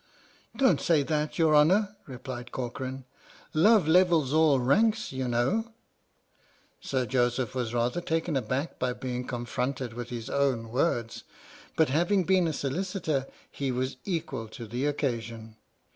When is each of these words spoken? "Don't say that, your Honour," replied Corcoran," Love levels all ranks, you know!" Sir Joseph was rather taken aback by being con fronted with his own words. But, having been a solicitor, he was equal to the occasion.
"Don't 0.57 0.81
say 0.81 1.03
that, 1.03 1.37
your 1.37 1.55
Honour," 1.55 1.95
replied 2.07 2.51
Corcoran," 2.51 3.05
Love 3.53 3.87
levels 3.87 4.33
all 4.33 4.59
ranks, 4.59 5.11
you 5.11 5.27
know!" 5.27 5.73
Sir 6.81 7.05
Joseph 7.05 7.53
was 7.53 7.75
rather 7.75 8.01
taken 8.01 8.35
aback 8.35 8.79
by 8.79 8.93
being 8.93 9.27
con 9.27 9.45
fronted 9.45 9.93
with 9.93 10.09
his 10.09 10.27
own 10.27 10.69
words. 10.69 11.23
But, 11.77 11.89
having 11.89 12.23
been 12.23 12.47
a 12.47 12.51
solicitor, 12.53 13.27
he 13.51 13.71
was 13.71 13.97
equal 14.03 14.47
to 14.47 14.65
the 14.65 14.87
occasion. 14.87 15.57